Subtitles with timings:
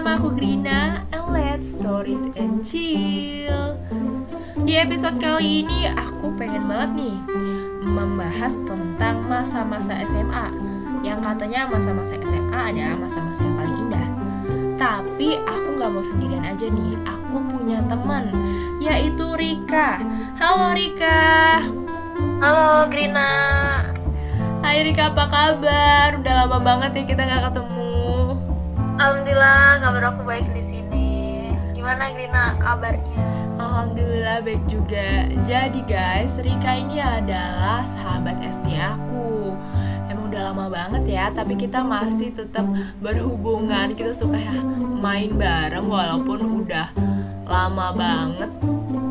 [0.00, 3.76] bersama aku Grina and let's stories and chill.
[4.64, 7.16] Di episode kali ini aku pengen banget nih
[7.84, 10.56] membahas tentang masa-masa SMA
[11.04, 14.08] yang katanya masa-masa SMA adalah masa-masa yang paling indah.
[14.80, 18.32] Tapi aku nggak mau sendirian aja nih, aku punya teman
[18.80, 20.00] yaitu Rika.
[20.40, 21.60] Halo Rika.
[22.40, 23.28] Halo Grina.
[24.64, 26.16] Hai Rika, apa kabar?
[26.24, 27.79] Udah lama banget ya kita nggak ketemu.
[29.00, 31.08] Alhamdulillah kabar aku baik di sini.
[31.72, 33.24] Gimana Grina kabarnya?
[33.56, 35.24] Alhamdulillah baik juga.
[35.48, 39.56] Jadi guys, Rika ini adalah sahabat SD aku.
[40.04, 42.68] Emang udah lama banget ya, tapi kita masih tetap
[43.00, 43.96] berhubungan.
[43.96, 44.60] Kita suka ya
[45.00, 46.92] main bareng walaupun udah
[47.48, 48.52] lama banget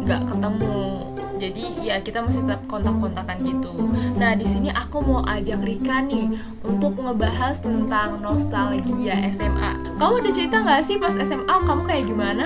[0.05, 1.17] nggak ketemu.
[1.39, 3.72] Jadi ya kita masih tetap kontak-kontakan gitu.
[4.19, 6.36] Nah di sini aku mau ajak Rika nih
[6.67, 9.95] untuk ngebahas tentang nostalgia SMA.
[9.95, 12.45] Kamu ada cerita nggak sih pas SMA kamu kayak gimana?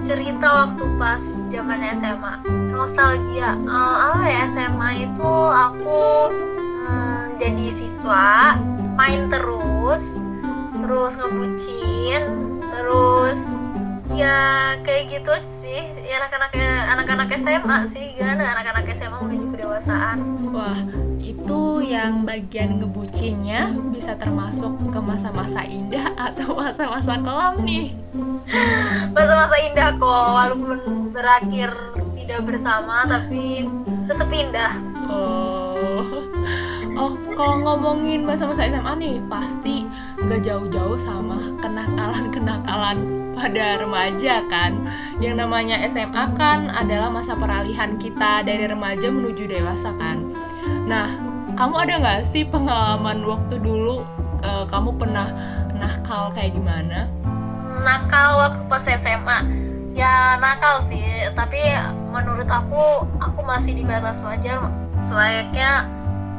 [0.00, 1.20] Cerita waktu pas
[1.52, 2.34] zaman SMA.
[2.72, 3.60] Nostalgia.
[3.60, 8.56] Eh, apa ya SMA itu aku hmm, jadi siswa,
[8.96, 10.24] main terus,
[10.80, 12.24] terus ngebucin,
[12.72, 13.60] terus
[14.14, 16.52] ya kayak gitu aja sih ya anak-anak
[16.90, 20.18] anak-anak SMA sih kan anak-anak SMA menuju kedewasaan
[20.50, 20.74] Wah,
[21.22, 27.94] itu yang bagian ngebucinnya bisa termasuk ke masa-masa indah atau masa-masa kelam nih.
[29.14, 30.78] masa-masa indah kok walaupun
[31.14, 31.70] berakhir
[32.18, 33.70] tidak bersama tapi
[34.10, 34.74] tetap indah
[35.10, 35.59] Oh.
[37.40, 39.88] Kalau ngomongin masa-masa SMA nih, pasti
[40.28, 43.00] gak jauh-jauh sama kenakalan-kenakalan
[43.32, 44.76] pada remaja kan.
[45.24, 50.20] Yang namanya SMA kan adalah masa peralihan kita dari remaja menuju dewasa kan.
[50.84, 51.16] Nah,
[51.56, 54.04] kamu ada nggak sih pengalaman waktu dulu
[54.44, 55.32] eh, kamu pernah
[55.80, 57.08] nakal kayak gimana?
[57.80, 59.48] nakal waktu pas SMA
[59.96, 61.00] ya nakal sih
[61.32, 61.56] tapi
[62.12, 64.68] menurut aku aku masih di batas wajar
[65.00, 65.88] selayaknya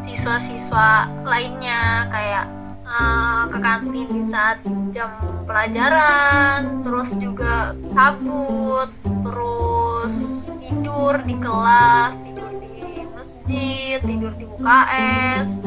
[0.01, 2.45] siswa-siswa lainnya kayak
[2.81, 4.57] eh, ke kantin di saat
[4.89, 5.13] jam
[5.45, 8.89] pelajaran terus juga kabut
[9.21, 15.61] terus tidur di kelas tidur di masjid tidur di UKS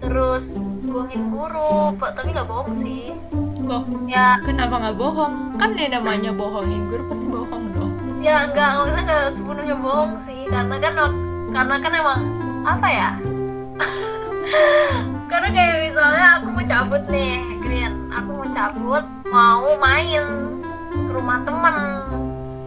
[0.00, 3.12] terus bohongin guru Pak, tapi nggak bohong sih
[3.64, 5.56] Loh, ya kenapa nggak bohong?
[5.56, 7.92] Kan yang namanya bohongin guru pasti bohong dong.
[8.20, 10.94] ya nggak maksudnya nggak sepenuhnya bohong sih karena kan
[11.52, 12.20] karena kan emang
[12.64, 13.10] apa ya
[15.30, 17.92] karena kayak misalnya aku mau cabut nih Green.
[18.14, 20.24] Aku mau cabut mau main
[20.90, 21.74] ke rumah temen.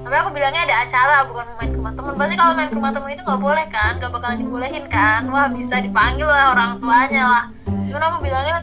[0.08, 2.14] Tapi aku bilangnya ada acara bukan main ke rumah temen.
[2.16, 3.92] Pasti kalau main ke rumah temen itu nggak boleh kan?
[4.00, 5.22] Nggak bakalan dibolehin kan?
[5.32, 7.44] Wah bisa dipanggil lah orang tuanya lah.
[7.88, 8.56] Cuman aku bilangnya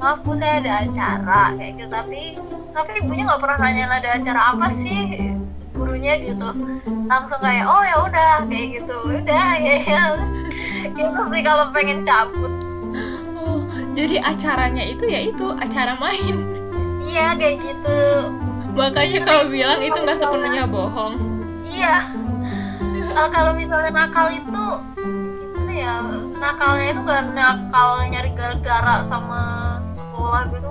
[0.00, 1.92] maaf bu saya ada acara kayak gitu.
[1.92, 2.20] Tapi
[2.70, 5.36] tapi ibunya nggak pernah nanya ada acara apa sih
[5.76, 6.48] gurunya gitu.
[7.08, 8.96] Langsung kayak oh ya udah kayak gitu.
[9.20, 10.04] Udah ya ya
[10.92, 12.52] gitu sih kalau pengen cabut
[13.32, 13.62] Oh,
[13.92, 16.36] jadi acaranya itu ya itu acara main.
[17.02, 18.00] iya kayak gitu
[18.70, 21.14] Makanya kalau bilang itu nggak sepenuhnya bohong.
[21.64, 22.04] iya
[23.10, 24.64] Eh, kalau misalnya nakal itu
[24.96, 25.94] gimana ya
[26.32, 29.42] nakalnya itu gak nakal nyari gara-gara sama
[29.90, 30.70] sekolah gitu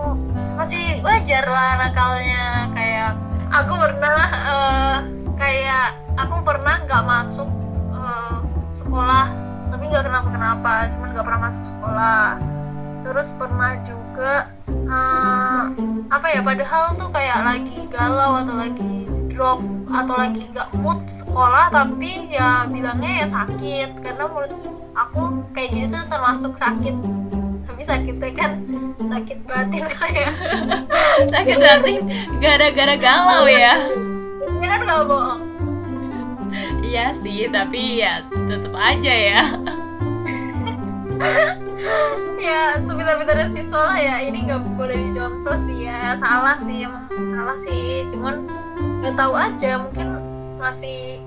[0.56, 3.12] masih wajar lah nakalnya kayak
[3.50, 4.98] aku pernah eh,
[5.36, 5.86] kayak
[6.16, 7.50] aku pernah nggak masuk
[7.92, 8.36] eh,
[8.78, 9.28] sekolah
[9.80, 12.28] tapi nggak kenapa-kenapa cuman nggak pernah masuk sekolah.
[13.00, 14.34] Terus pernah juga
[14.68, 15.64] eh,
[16.12, 21.72] apa ya padahal tuh kayak lagi galau atau lagi drop atau lagi nggak mood sekolah
[21.72, 24.04] tapi ya bilangnya ya sakit.
[24.04, 24.52] Karena menurut
[25.00, 27.00] aku kayak gitu tuh termasuk sakit.
[27.64, 28.52] Tapi sakitnya kan
[29.00, 30.36] sakit batin kayak.
[31.32, 32.04] Sakit hati
[32.44, 33.80] gara-gara galau ya.
[34.60, 35.49] ini kan nggak bohong
[36.90, 39.42] Iya sih, tapi ya tetap aja ya.
[42.50, 46.18] ya sebenarnya siswa lah ya ini nggak boleh dicontoh sih ya.
[46.18, 48.10] Salah sih emang salah sih.
[48.10, 48.50] Cuman
[49.06, 50.18] nggak tahu aja mungkin
[50.58, 51.22] masih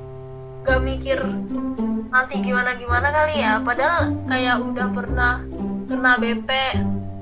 [0.66, 1.18] nggak mikir
[2.10, 3.62] nanti gimana gimana kali ya.
[3.62, 5.46] Padahal kayak udah pernah
[5.86, 6.50] kena BP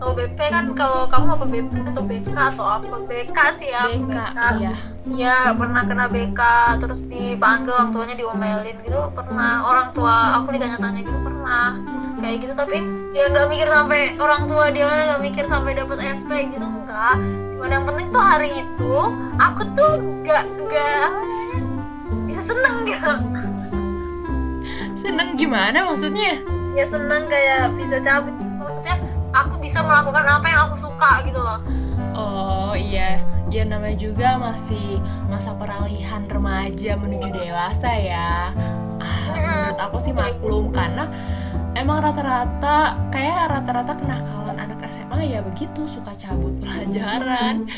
[0.01, 2.97] atau BP kan kalau kamu apa BP atau BK atau apa?
[3.05, 4.17] BK sih ya BK,
[4.57, 4.73] iya.
[5.05, 6.41] Iya pernah kena BK
[6.81, 9.61] terus dipanggil orang tuanya diomelin gitu pernah.
[9.69, 11.77] Orang tua aku ditanya-tanya gitu pernah.
[12.17, 12.81] Kayak gitu tapi
[13.13, 17.21] ya nggak mikir sampai orang tua dia nggak mikir sampai dapat SP gitu enggak
[17.53, 18.95] cuman yang penting tuh hari itu
[19.37, 19.93] aku tuh
[20.25, 21.09] nggak nggak
[22.25, 23.13] bisa seneng gitu
[25.01, 26.41] Seneng gimana maksudnya?
[26.77, 28.31] ya seneng kayak bisa cabut.
[28.61, 28.95] Maksudnya
[29.35, 31.61] aku bisa melakukan apa yang aku suka gitu loh.
[32.15, 34.99] Oh iya, ya namanya juga masih
[35.31, 38.51] masa peralihan remaja menuju dewasa ya.
[39.01, 41.09] Ah, menurut aku sih maklum karena
[41.79, 47.71] emang rata-rata kayak rata-rata kenakalan anak SMA ya begitu suka cabut pelajaran.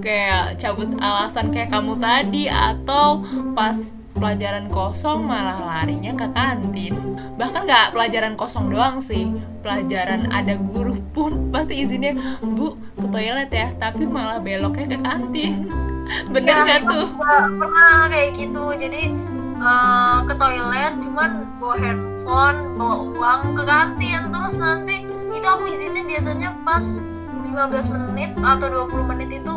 [0.00, 3.20] Kayak cabut alasan kayak kamu tadi atau
[3.52, 3.76] pas
[4.20, 6.94] pelajaran kosong malah larinya ke kantin.
[7.40, 9.32] Bahkan nggak pelajaran kosong doang sih.
[9.64, 12.12] Pelajaran ada guru pun pasti izinnya
[12.44, 15.54] bu ke toilet ya tapi malah beloknya ke kantin.
[16.34, 17.08] Bener Ya, emang tuh?
[17.56, 18.64] pernah kayak gitu.
[18.76, 19.02] Jadi
[19.56, 24.20] eh, ke toilet cuman bawa handphone bawa uang ke kantin.
[24.28, 24.96] Terus nanti
[25.32, 26.84] itu aku izinnya biasanya pas
[27.40, 29.54] 15 menit atau 20 menit itu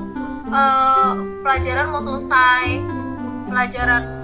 [0.56, 1.14] eh,
[1.44, 2.80] pelajaran mau selesai.
[3.44, 4.23] Pelajaran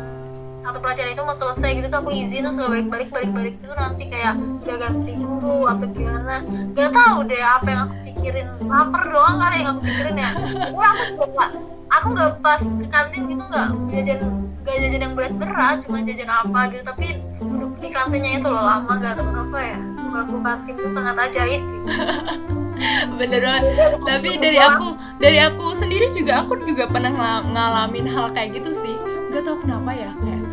[0.59, 3.55] satu pelajaran itu mau selesai gitu terus aku izin terus gak balik-balik balik-balik.
[3.57, 6.43] Itu nanti kayak udah ganti guru atau gimana.
[6.75, 8.47] Gak tahu deh apa yang aku pikirin.
[8.67, 10.29] Lapar doang kali yang aku pikirin ya.
[10.35, 11.51] Aku nggak
[11.89, 14.19] aku nggak pas ke kantin gitu nggak jajan
[14.61, 16.83] gak jajan yang berat-berat cuma jajan apa gitu.
[16.83, 17.07] Tapi
[17.39, 19.79] duduk di kantinnya itu loh lama gak tahu kenapa ya.
[20.09, 21.89] Bangku kantin itu sangat ajaib gitu.
[23.19, 23.63] bener banget.
[24.07, 24.87] Tapi dari aku
[25.19, 29.57] dari aku sendiri juga aku juga pernah ngala- ngalamin hal kayak gitu sih nggak tahu
[29.61, 30.43] kenapa ya kayak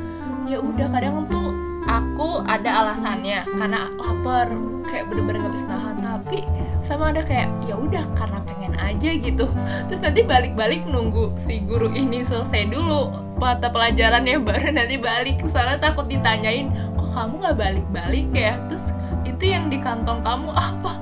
[0.46, 1.48] ya udah kadang tuh
[1.86, 4.50] aku ada alasannya karena lapar
[4.86, 5.96] kayak bener-bener nggak bisa nahan.
[6.02, 6.38] Tapi
[6.82, 9.46] sama ada kayak ya udah karena pengen aja gitu.
[9.90, 15.40] Terus nanti balik-balik nunggu si guru ini selesai dulu mata pelajarannya baru nanti balik.
[15.48, 18.54] Soalnya takut ditanyain kok kamu nggak balik-balik ya?
[18.70, 18.92] Terus
[19.26, 20.92] itu yang di kantong kamu apa?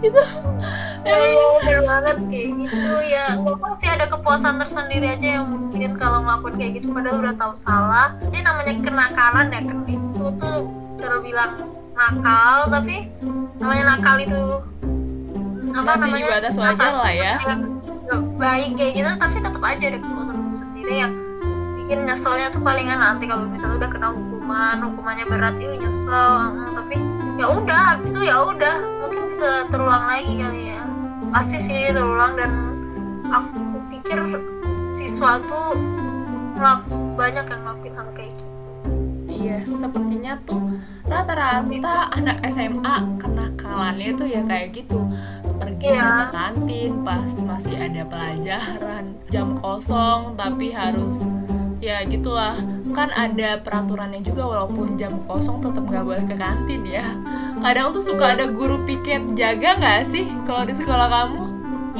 [0.00, 0.22] Itu
[1.00, 2.92] bener banget kayak gitu
[3.70, 7.34] ya memang sih ada kepuasan tersendiri aja yang mungkin kalau melakukan kayak gitu padahal udah
[7.38, 8.18] tahu salah.
[8.18, 9.78] Jadi namanya kenakalan ya kan?
[9.86, 10.56] Itu tuh
[10.98, 11.52] terbilang
[11.94, 12.96] nakal tapi
[13.62, 14.42] namanya nakal itu
[15.70, 16.26] apa Masih namanya?
[16.34, 17.34] batas wajar lah ya.
[18.40, 21.12] baik kayak gitu tapi tetap aja ada kepuasan tersendiri yang
[21.78, 26.74] bikin nyeselnya tuh palingan nanti kalau misalnya udah kena hukuman hukumannya berat itu nyesel Hmm,
[26.74, 26.96] tapi
[27.38, 30.80] ya udah itu ya udah mungkin bisa terulang lagi kali ya.
[31.30, 32.50] Pasti sih terulang dan
[33.30, 34.18] aku pikir
[34.90, 35.78] siswa tuh
[37.16, 38.70] banyak yang ngelakuin hal kayak gitu.
[39.30, 40.60] Iya, sepertinya tuh
[41.08, 45.00] rata-rata anak SMA kenakalannya tuh ya kayak gitu.
[45.56, 46.04] Pergi Iya.
[46.04, 51.24] ke kantin pas masih ada pelajaran jam kosong tapi harus
[51.80, 52.60] ya gitulah.
[52.92, 57.06] Kan ada peraturannya juga walaupun jam kosong tetap nggak boleh ke kantin ya.
[57.64, 61.49] Kadang tuh suka ada guru piket jaga nggak sih kalau di sekolah kamu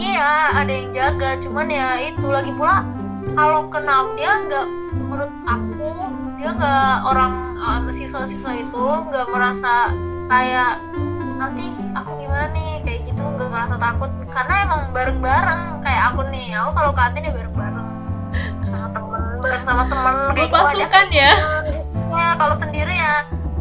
[0.01, 2.89] iya ada yang jaga cuman ya itu lagi pula
[3.37, 4.67] kalau kena dia nggak
[4.97, 5.93] menurut aku
[6.41, 9.93] dia nggak orang eh, siswa-siswa itu nggak merasa
[10.33, 10.81] kayak
[11.41, 12.85] nanti aku gimana nih?
[12.85, 14.11] Kayak gitu nggak merasa takut.
[14.29, 17.89] Karena emang bareng-bareng kayak aku nih aku kalau kantin ya bareng-bareng.
[18.65, 21.33] Sama temen bareng sama temen kayak gitu pasukan ya?
[22.11, 23.15] Ya kalau sendiri ya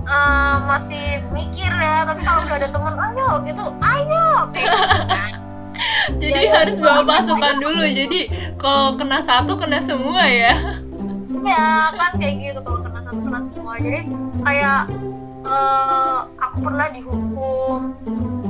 [0.08, 1.06] eh, masih
[1.36, 5.39] mikir ya tapi kalau udah ada temen ayo gitu ayo kayak gitu kan.
[6.16, 8.20] Jadi Ya, harus ya, bawa ya, pasukan dulu jadi
[8.56, 10.54] kalau kena satu kena semua ya.
[11.40, 13.74] Iya kan kayak gitu kalau kena satu kena semua.
[13.76, 14.00] Jadi
[14.40, 14.82] kayak
[15.42, 17.80] eh, aku pernah dihukum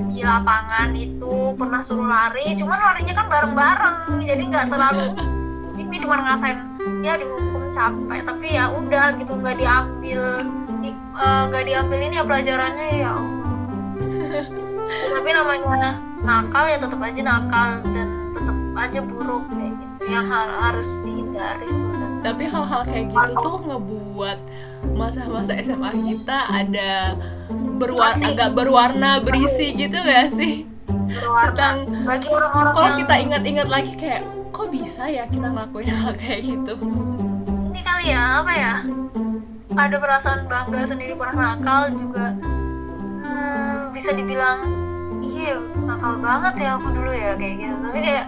[0.09, 5.05] di lapangan itu pernah suruh lari cuman larinya kan bareng-bareng jadi nggak terlalu
[5.79, 6.57] ini cuma ngerasain
[6.99, 10.21] ya dihukum capek tapi ya udah gitu nggak diambil
[10.81, 13.37] di- eh, nggak diambil ini ya pelajarannya ya Allah.
[14.89, 20.03] Tapi namanya nakal ya tetap aja nakal dan tetap aja buruk kayak gitu.
[20.09, 24.39] Yang har- harus dihindari sudah tapi hal-hal kayak gitu tuh ngebuat
[24.91, 27.15] masa-masa SMA kita ada
[27.79, 30.67] berwarna agak berwarna berisi gitu gak sih?
[30.87, 31.55] Berwarna.
[31.55, 36.41] Tentang bagi orang-orang kalau kita ingat-ingat lagi kayak kok bisa ya kita ngelakuin hal kayak
[36.43, 36.73] gitu?
[37.71, 38.75] Ini kali ya apa ya?
[39.79, 42.35] Ada perasaan bangga sendiri pernah nakal juga
[43.89, 44.69] bisa dibilang
[45.19, 47.75] iya nakal banget ya aku dulu ya kayak gitu.
[47.83, 48.25] Tapi kayak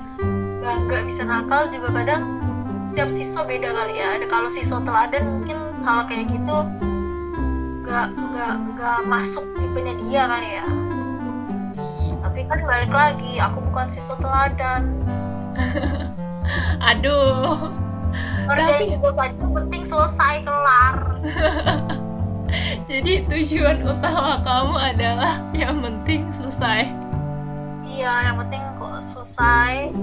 [0.62, 2.24] bangga bisa nakal juga kadang
[2.90, 4.08] setiap siswa beda kali ya.
[4.20, 6.58] Ada kalau siswa teladan mungkin hal kayak gitu
[7.82, 10.66] nggak nggak nggak masuk tipenya dia kali ya.
[12.22, 14.92] Tapi kan balik lagi aku bukan siswa teladan.
[16.92, 17.72] Aduh.
[18.52, 20.96] Ngerjain tugas aja penting selesai kelar
[22.92, 26.92] jadi tujuan utama kamu adalah yang penting selesai.
[27.88, 29.96] Iya yang penting kok selesai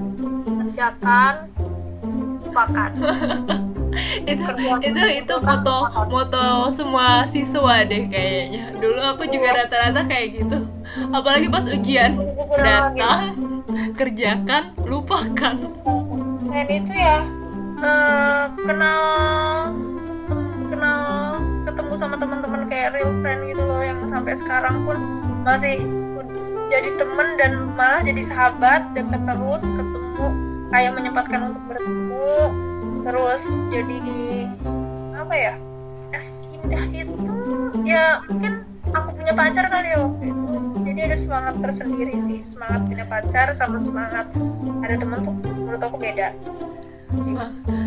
[0.49, 1.35] kerjakan
[2.49, 2.91] lupakan.
[4.29, 4.45] Itu
[4.85, 8.71] itu itu moto moto semua siswa deh kayaknya.
[8.79, 10.59] Dulu aku juga rata-rata kayak gitu.
[11.11, 12.15] Apalagi pas ujian.
[12.53, 13.35] Datang
[13.97, 15.57] kerjakan lupakan.
[16.47, 17.27] Friend itu ya.
[17.81, 19.03] Uh, kenal
[20.69, 21.08] kenal
[21.99, 24.95] sama teman-teman kayak real friend gitu loh yang sampai sekarang pun
[25.43, 25.83] masih
[26.71, 30.27] jadi temen dan malah jadi sahabat deket terus ketemu
[30.71, 32.39] kayak menyempatkan untuk bertemu
[33.03, 33.99] terus jadi
[35.19, 35.55] apa ya
[36.15, 37.35] es indah itu
[37.83, 38.63] ya mungkin
[38.95, 40.47] aku punya pacar kali ya waktu itu.
[40.89, 44.25] Jadi ada semangat tersendiri sih semangat punya pacar sama semangat
[44.81, 46.33] ada temen tuh menurut aku beda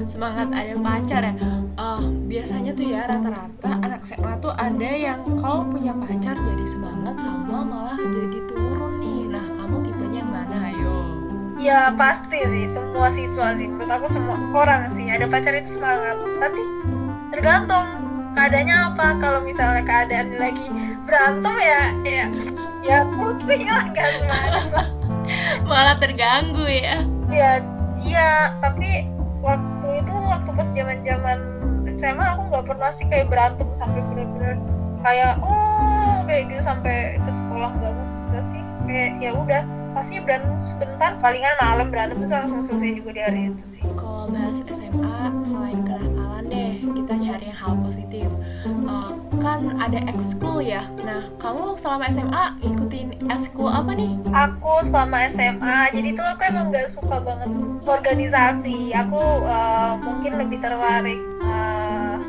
[0.10, 1.34] semangat ada pacar ya.
[1.78, 7.16] Uh, biasanya tuh ya rata-rata anak SMA tuh ada yang kalau punya pacar jadi semangat
[7.22, 9.22] sama malah jadi turun nih.
[9.30, 10.58] Nah kamu tipenya yang mana?
[10.74, 10.96] Ayo.
[11.62, 13.70] Ya pasti sih semua siswa sih.
[13.70, 16.18] Menurut aku semua orang sih ada pacar itu semangat.
[16.42, 16.62] Tapi
[17.32, 17.88] tergantung
[18.34, 19.08] keadaannya apa.
[19.22, 20.68] Kalau misalnya keadaan lagi
[21.06, 22.26] berantem ya ya
[22.82, 24.66] ya pusing lah gak semangat.
[25.70, 27.06] Malah terganggu ya.
[27.32, 27.64] Ya
[28.06, 29.06] iya tapi
[29.42, 31.40] waktu itu waktu pas zaman zaman
[31.98, 34.58] SMA aku nggak pernah sih kayak berantem sampai bener-bener
[35.02, 37.94] kayak oh kayak gitu sampai ke sekolah nggak
[38.32, 38.62] enggak sih.
[38.88, 43.40] Kayak ya udah pasti berantem sebentar palingan malam berantem terus langsung selesai juga di hari
[43.52, 43.84] itu sih.
[43.98, 46.11] Kalau bahas SMA selain kenakalan
[46.52, 48.28] deh kita cari hal positif.
[48.68, 50.84] Uh, kan ada ekskul ya.
[51.02, 54.12] Nah kamu selama SMA ikutin ekskul apa nih?
[54.36, 57.50] Aku selama SMA jadi tuh aku emang nggak suka banget
[57.88, 58.92] organisasi.
[58.92, 62.20] Aku uh, mungkin lebih tertarik uh,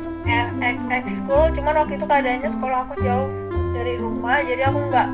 [0.93, 3.27] ekskul cuman waktu itu keadaannya sekolah aku jauh
[3.75, 5.07] dari rumah jadi aku nggak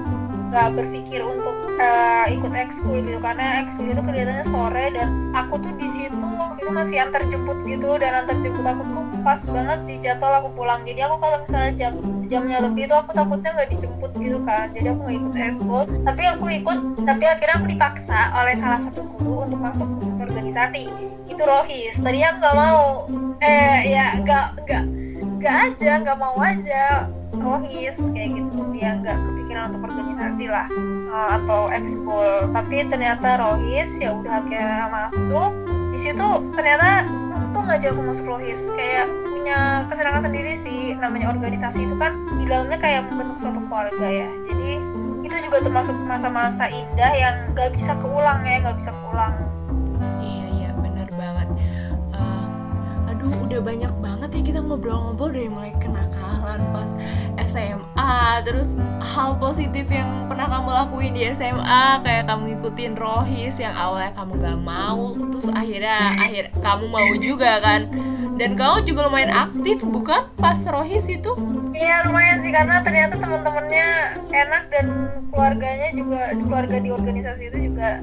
[0.50, 3.22] nggak berpikir untuk uh, ikut ekskul gitu.
[3.22, 7.96] Karena ekskul itu kegiatannya sore dan aku tuh di situ itu masih antar jemput gitu
[7.96, 10.82] dan antar jemput aku tuh pas banget di jadwal aku pulang.
[10.84, 11.94] Jadi aku kalau misalnya jam
[12.28, 14.72] jamnya lebih itu aku takutnya nggak dijemput gitu kan.
[14.76, 15.84] Jadi aku nggak ikut ekskul.
[16.04, 20.22] Tapi aku ikut tapi akhirnya aku dipaksa oleh salah satu guru untuk masuk ke satu
[20.28, 20.84] organisasi.
[21.32, 21.96] Itu rohis.
[22.00, 22.84] Tadi aku nggak mau.
[23.40, 24.84] Eh ya nggak nggak
[25.40, 27.08] nggak aja nggak mau aja.
[27.40, 28.56] Rohis kayak gitu.
[28.76, 30.68] Dia nggak kepikiran untuk organisasi lah
[31.12, 32.52] uh, atau ekskul.
[32.52, 35.52] Tapi ternyata rohis ya udah akhirnya masuk
[35.90, 38.70] di situ ternyata untung aja aku masuk rohis.
[38.78, 44.08] Kayak punya kesenangan sendiri sih namanya organisasi itu kan di dalamnya kayak membentuk suatu keluarga
[44.08, 44.30] ya.
[44.46, 44.78] Jadi
[45.26, 49.34] itu juga termasuk masa-masa indah yang nggak bisa keulang ya nggak bisa keulang.
[50.22, 51.48] Iya iya bener banget.
[52.14, 56.90] Uh, aduh udah banyak banget ya kita ngobrol-ngobrol dari mulai kenakalan pas
[57.50, 58.70] SMA terus
[59.02, 64.34] hal positif yang pernah kamu lakuin di SMA kayak kamu ngikutin rohis yang awalnya kamu
[64.38, 67.90] gak mau terus akhirnya akhir kamu mau juga kan?
[68.40, 70.32] Dan kamu juga lumayan aktif bukan?
[70.40, 71.36] Pas rohis itu?
[71.76, 74.86] Iya lumayan sih karena ternyata teman-temannya enak dan
[75.28, 78.00] keluarganya juga keluarga di organisasi itu juga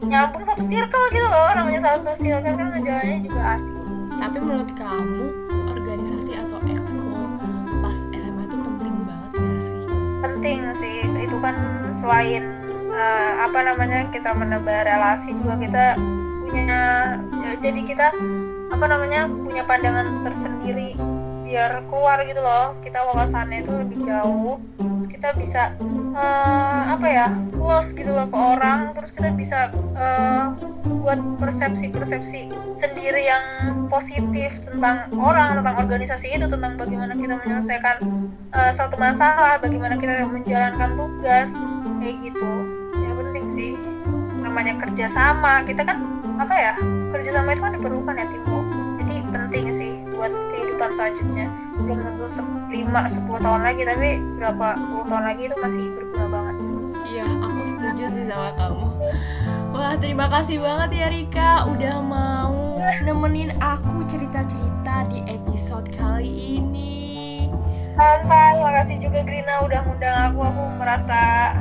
[0.00, 3.76] nyambung satu circle gitu loh namanya satu circle kan jalannya juga asik.
[4.16, 5.45] Tapi menurut kamu
[10.46, 11.58] Penting sih, itu kan
[11.90, 12.46] selain
[12.94, 15.98] uh, apa namanya kita menebar relasi juga kita
[16.46, 18.14] punya ya, jadi kita
[18.70, 20.94] apa namanya punya pandangan tersendiri
[21.46, 22.74] biar keluar gitu loh.
[22.82, 24.58] Kita wawasannya itu lebih jauh.
[24.74, 25.78] Terus kita bisa
[26.18, 28.90] uh, apa ya close gitu loh ke orang.
[28.98, 30.58] Terus kita bisa uh,
[31.06, 33.44] buat persepsi-persepsi sendiri yang
[33.86, 37.96] positif tentang orang tentang organisasi itu tentang bagaimana kita menyelesaikan
[38.50, 41.54] uh, satu masalah bagaimana kita menjalankan tugas
[42.02, 42.52] kayak gitu.
[42.98, 43.70] Ya penting sih.
[44.42, 45.62] Namanya kerjasama.
[45.62, 46.72] Kita kan apa ya
[47.16, 48.64] kerjasama itu kan diperlukan ya timur
[49.00, 50.28] jadi penting sih buat
[50.76, 51.46] kehidupan selanjutnya.
[51.80, 52.84] Belum tentu 5
[53.32, 56.56] 10 tahun lagi tapi berapa puluh tahun lagi itu masih berguna banget.
[57.08, 58.86] Iya aku setuju sih sama kamu.
[59.72, 61.52] Wah terima kasih banget ya Rika.
[61.72, 62.76] Udah mau
[63.08, 67.48] nemenin aku cerita-cerita di episode kali ini.
[67.96, 70.44] Santai makasih juga Grina udah ngundang aku.
[70.44, 71.56] Aku merasa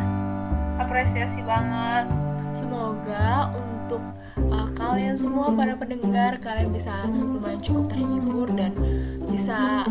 [0.76, 2.12] apresiasi banget.
[2.52, 4.04] Semoga untuk
[4.38, 8.72] uh, kalian semua para pendengar kalian bisa lumayan cukup terhibur dan
[9.32, 9.88] bisa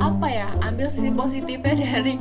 [0.00, 2.16] apa ya ambil sisi positifnya dari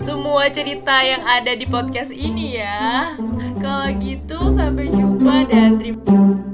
[0.00, 3.14] semua cerita yang ada di podcast ini ya.
[3.58, 6.47] Kalau gitu sampai jumpa dan terima